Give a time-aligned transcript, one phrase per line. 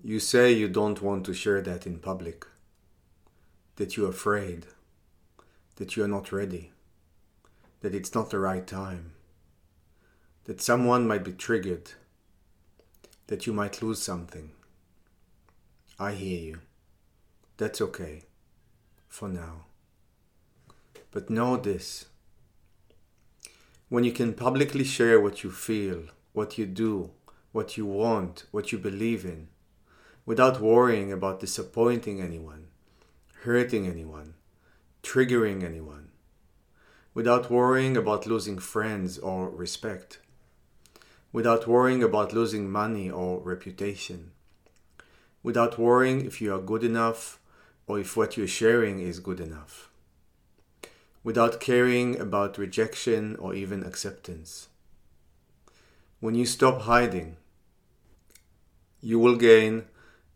[0.00, 2.46] You say you don't want to share that in public,
[3.76, 4.66] that you're afraid,
[5.76, 6.72] that you're not ready,
[7.80, 9.12] that it's not the right time,
[10.44, 11.92] that someone might be triggered,
[13.26, 14.50] that you might lose something.
[15.98, 16.58] I hear you.
[17.58, 18.24] That's okay,
[19.08, 19.66] for now.
[21.12, 22.06] But know this.
[23.88, 27.10] When you can publicly share what you feel, what you do,
[27.52, 29.48] what you want, what you believe in,
[30.24, 32.68] without worrying about disappointing anyone,
[33.42, 34.34] hurting anyone,
[35.02, 36.10] triggering anyone,
[37.14, 40.20] without worrying about losing friends or respect,
[41.32, 44.30] without worrying about losing money or reputation,
[45.42, 47.40] without worrying if you are good enough
[47.86, 49.90] or if what you're sharing is good enough,
[51.24, 54.68] without caring about rejection or even acceptance.
[56.20, 57.36] When you stop hiding,
[59.00, 59.86] you will gain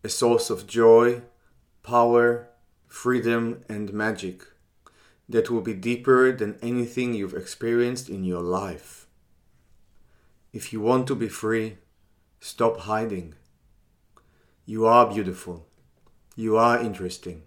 [0.07, 1.21] a source of joy,
[1.83, 2.49] power,
[2.87, 4.45] freedom, and magic
[5.29, 9.09] that will be deeper than anything you've experienced in your life.
[10.53, 11.79] If you want to be free,
[12.39, 13.35] stop hiding.
[14.65, 15.67] You are beautiful.
[16.37, 17.43] You are interesting.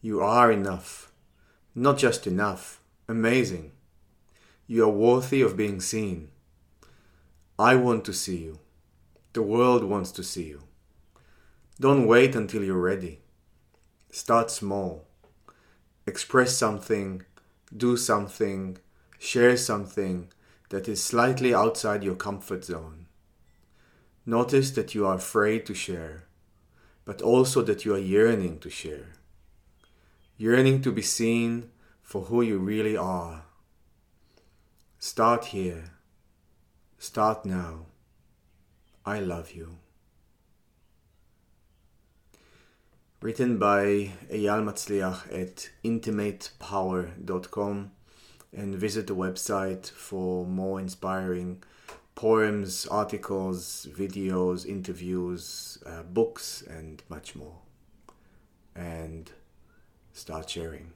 [0.00, 1.12] You are enough.
[1.74, 3.72] Not just enough, amazing.
[4.66, 6.30] You are worthy of being seen.
[7.58, 8.60] I want to see you.
[9.34, 10.62] The world wants to see you.
[11.82, 13.22] Don't wait until you're ready.
[14.12, 15.04] Start small.
[16.06, 17.22] Express something,
[17.76, 18.78] do something,
[19.18, 20.28] share something
[20.68, 23.06] that is slightly outside your comfort zone.
[24.24, 26.26] Notice that you are afraid to share,
[27.04, 29.14] but also that you are yearning to share.
[30.36, 33.42] Yearning to be seen for who you really are.
[35.00, 35.86] Start here.
[37.00, 37.86] Start now.
[39.04, 39.78] I love you.
[43.22, 47.92] Written by Eyal Matsliah at intimatepower.com
[48.52, 51.62] and visit the website for more inspiring
[52.16, 57.58] poems, articles, videos, interviews, uh, books, and much more.
[58.74, 59.30] And
[60.12, 60.90] start sharing.